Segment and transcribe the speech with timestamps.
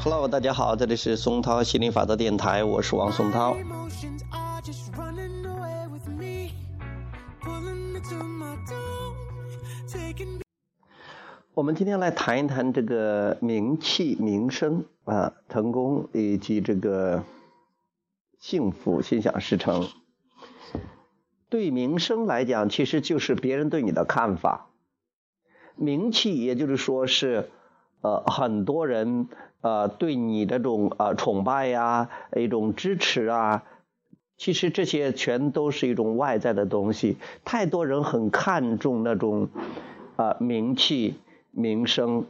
[0.00, 3.56] Hello 大家好，这里是松涛心灵法则电台，我是王松涛。
[11.54, 17.22] 我们今天来谈一谈这个名气、名声啊、成功以及这个
[18.40, 19.86] 幸福、心想事成。
[21.48, 24.66] 对名声来讲，其实就是别人对你的看法；
[25.76, 27.48] 名气，也就是说是
[28.00, 29.28] 呃很多人
[29.60, 33.62] 呃对你这种呃崇拜呀、一种支持啊。
[34.36, 37.16] 其实这些全都是一种外在的东西。
[37.44, 39.50] 太多人很看重那种
[40.16, 41.14] 啊名气。
[41.54, 42.26] 名声，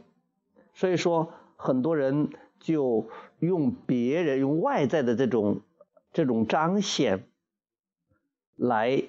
[0.73, 3.07] 所以说很多人就
[3.39, 5.61] 用别人用外在的这种
[6.13, 7.23] 这种彰显
[8.55, 9.03] 来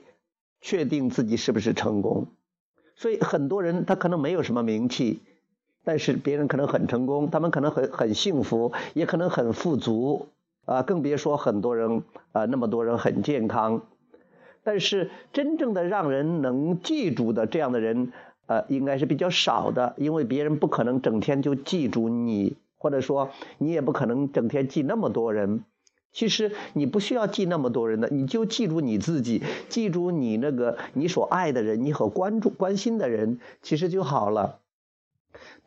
[0.60, 2.26] 确定自己是不是成功。
[2.94, 5.20] 所以很多人他可能没有什么名气，
[5.84, 10.28] 但是别人可能很成功，他们可能很很幸福，也可能很富足
[10.64, 12.02] 啊，更别说很多人
[12.32, 13.82] 啊那么多人很健康。
[14.62, 18.12] 但是真正的让人能记住的这样的人。
[18.46, 25.64] 呃，应该是比较少的，因为别人不可能整天就记住你，或者说你也不可能整天记那么多人。
[26.12, 34.60] 其实你不需要记那么多人的，你就记住你自己，记住你那个你所爱的人，你和关注关心的人，其实就好了。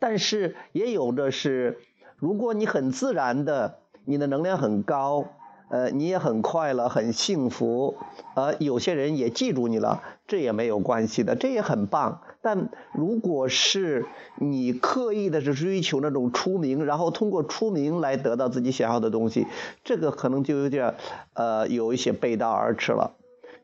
[0.00, 1.78] 但是也有的是，
[2.16, 5.28] 如果你很自然的，你的能量很高。
[5.70, 7.94] 呃，你也很快乐，很幸福，
[8.34, 12.22] 呃，有些人也记住你了，这也没有关系的，这也很棒。
[12.42, 14.04] 但如果是
[14.36, 19.46] 你刻意的是追求那种出名，然后通过出名来得到自己想要的东西，
[19.84, 20.96] 这个可能就有点
[21.34, 23.14] 呃有一些背道而驰了，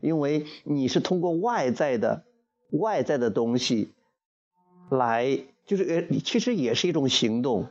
[0.00, 2.22] 因为你是通过外在的
[2.70, 3.91] 外在的东西
[4.91, 7.66] 来，就是呃，其实也是一种行动，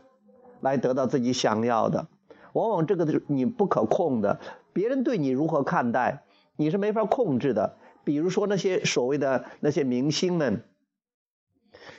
[0.59, 2.07] 来得到自己想要的。
[2.55, 4.39] 往往这个是你不可控的，
[4.71, 6.23] 别人对你如何看待，
[6.55, 7.75] 你是没法控制的。
[8.05, 10.63] 比如说那些所谓的那些明星们，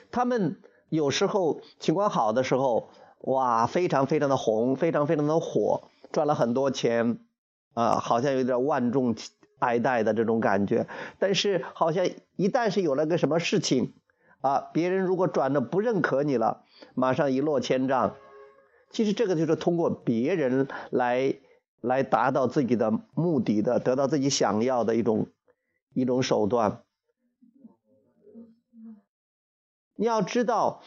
[0.09, 0.59] 他们
[0.89, 7.19] 有时候情况好的时候，哇，非常非常的红，非常非常的火，赚了很多钱，
[7.75, 9.15] 啊，好像有点万众
[9.59, 10.87] 爱戴的这种感觉。
[11.19, 13.93] 但是好像一旦是有了个什么事情，
[14.41, 16.63] 啊，别人如果转的不认可你了，
[16.95, 18.15] 马上一落千丈。
[18.89, 21.35] 其实这个就是通过别人来
[21.81, 25.27] 来达到自己的目的的，得到自己想要的一种
[25.93, 26.83] 一种手段。
[29.95, 30.81] 你要知道，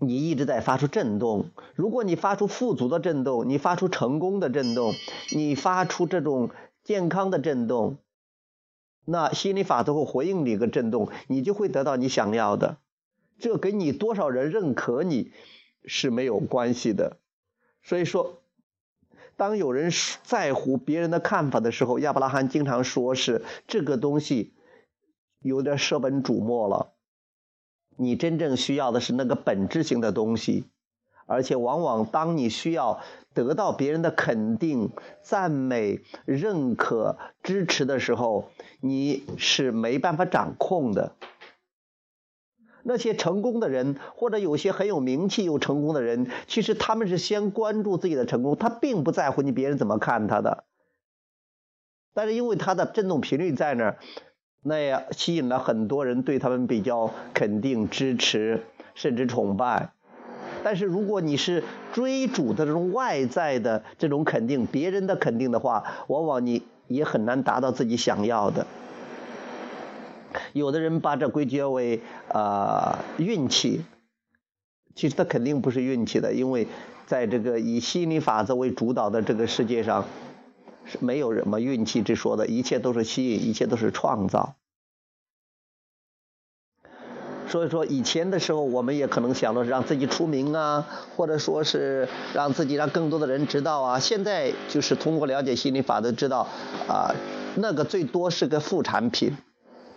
[0.00, 1.50] 你一直在发出震动。
[1.74, 4.92] 如果你发出富足的震动，你发出成功的震动，
[5.32, 6.50] 你发出这种
[6.82, 7.98] 健康的震动，
[9.04, 12.78] 那心理法则会回应你一个震动，你就会得到你想要的。
[13.38, 15.32] 这给你多少人认可你。
[15.84, 17.18] 是没有关系的，
[17.82, 18.42] 所以说，
[19.36, 19.90] 当有人
[20.24, 24.52] 在乎别人的看法的时候，亚伯拉罕经常说是这个东西
[25.40, 26.92] 有点舍本逐末了。
[27.96, 30.64] 你真正需要的是那个本质性的东西，
[31.26, 33.00] 而且往往当你需要
[33.34, 34.90] 得到别人的肯定、
[35.22, 38.50] 赞美、认可、支持的时候，
[38.80, 41.16] 你是没办法掌控的。
[42.82, 50.64] 那些成功的人，或者有些很有名气又成功的人，其实他们是先关注自己的成功，他并不在乎你别人怎么看他的。
[52.14, 53.98] 但是因为他的振动频率在那儿，
[54.62, 58.64] 那也吸引了很多人对他们比较肯定、支持，
[58.94, 59.92] 甚至崇拜。
[60.64, 61.62] 但是如果你是
[61.92, 68.66] 追逐的这种外在的这种肯定、别人的肯定的话，往往你也很难达到自己想要的。
[70.58, 73.84] 有的人把这归结为啊运气，
[74.94, 76.66] 其实他肯定不是运气的，因为
[77.06, 80.04] 在这个以吸引力法则为主导的这个世界上，
[80.84, 84.56] 是没有什么运气之说的，一切都是吸引，一切都是创造。
[87.48, 90.86] 所以说，以前的时候，我们也可能想的是让自己出名啊，
[91.16, 93.98] 或者说是让自己让更多的人知道啊。
[93.98, 96.46] 现在就是通过了解心理法则，知道
[96.86, 97.14] 啊，
[97.56, 99.34] 那个最多是个副产品。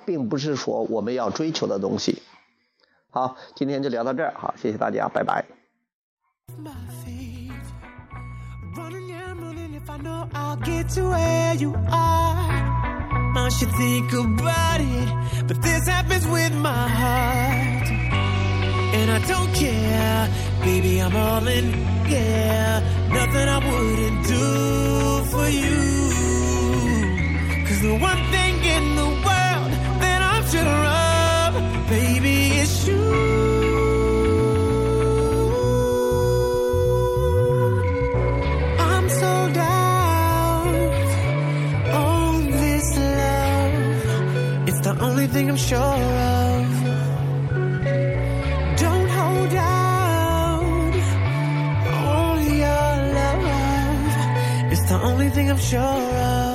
[0.06, 2.22] 并不是说我们要追求的东西。
[3.10, 5.46] 好，今天就聊到这儿，好，谢谢大家，拜拜。
[18.94, 20.28] And I don't care,
[20.66, 21.72] baby, I'm all in,
[22.10, 22.82] yeah.
[23.08, 26.12] Nothing I wouldn't do for you.
[27.66, 29.41] Cause the one thing in the world
[44.84, 46.66] it's only thing I'm sure of.
[48.84, 50.94] Don't hold out
[52.64, 52.88] your
[53.18, 54.72] love.
[54.72, 56.51] It's the only thing I'm sure of.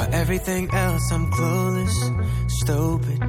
[0.00, 1.94] For everything else, I'm clueless,
[2.48, 3.20] stupid,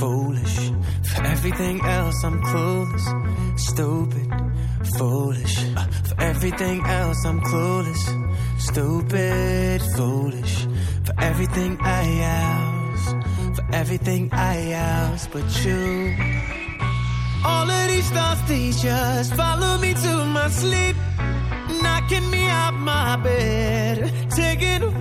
[0.00, 0.72] foolish.
[1.04, 3.06] For everything else, I'm clueless,
[3.56, 4.28] stupid,
[4.98, 5.56] foolish.
[5.76, 8.02] Uh, for everything else, I'm clueless,
[8.58, 10.66] stupid, foolish.
[11.04, 12.04] For everything I
[12.40, 13.04] else,
[13.56, 16.16] for everything I else, but you.
[17.44, 20.96] All of these thoughts, they just follow me to my sleep.
[21.82, 24.12] Knocking me out my bed,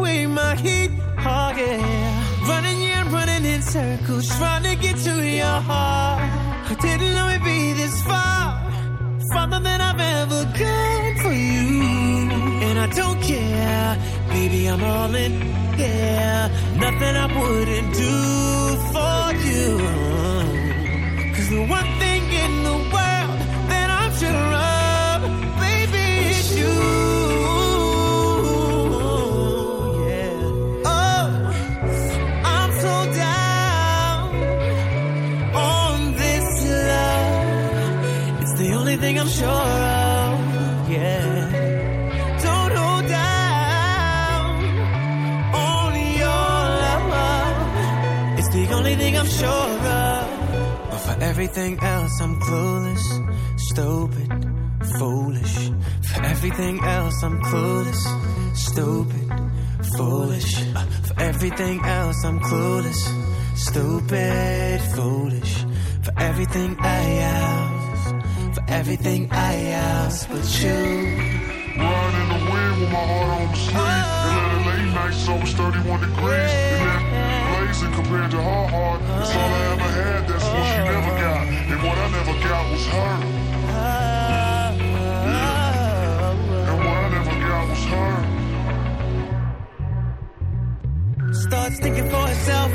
[0.09, 0.91] away my heat.
[1.17, 6.21] Oh yeah, running yeah, running in circles, trying to get to your heart.
[6.71, 8.45] I didn't know it'd be this far,
[9.33, 11.69] farther than I've ever gone for you.
[12.67, 13.97] And I don't care,
[14.29, 15.33] baby, I'm all in.
[15.77, 16.49] Yeah,
[16.85, 18.17] nothing I wouldn't do
[18.93, 19.67] for you.
[21.35, 23.37] Cause the one thing in the world
[23.71, 24.48] that I'm sure
[48.51, 50.89] It's the only thing I'm sure of.
[50.89, 53.05] But for everything else, I'm clueless,
[53.59, 54.27] stupid,
[54.97, 55.69] foolish.
[56.01, 58.01] For everything else, I'm clueless,
[58.57, 59.27] stupid,
[59.95, 60.65] foolish.
[60.75, 63.01] Uh, for everything else, I'm clueless,
[63.55, 65.65] stupid, foolish.
[66.01, 70.73] For everything I else, for everything I else, but you.
[71.77, 73.77] Riding in the wind with my heart on the sleeve.
[73.77, 76.49] And let it late night, so it's 31 degrees.
[77.11, 79.01] And that blazing compared to her heart.
[79.21, 81.47] It's all I ever had, that's what she never got.
[81.47, 83.13] And what I never got was her.
[86.67, 88.25] And what I never got was her.
[91.33, 92.71] starts thinking for herself.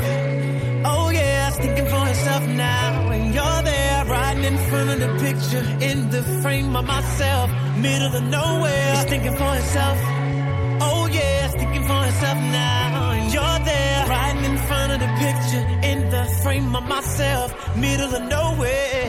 [0.85, 3.09] Oh yeah, thinking for herself now.
[3.11, 8.15] And you're there, right in front of the picture, in the frame of myself, middle
[8.15, 8.95] of nowhere.
[9.07, 9.97] Thinking for herself.
[10.81, 13.11] Oh yeah, thinking for herself now.
[13.11, 13.64] And you're
[14.07, 19.05] riding in front of the picture, in the frame of myself, middle of nowhere.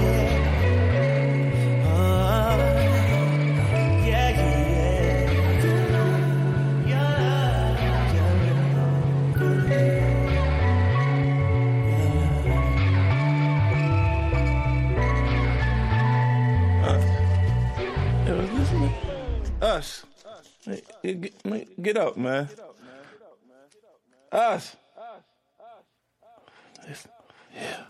[1.84, 2.56] Oh,
[4.06, 4.56] yeah, yeah,
[6.86, 7.16] yeah.
[18.56, 18.92] This, man?
[19.60, 20.04] Us.
[20.64, 22.48] Hey, hey, get, man, get up, man.
[24.32, 24.76] Us
[26.86, 27.06] this.
[27.54, 27.84] Yeah.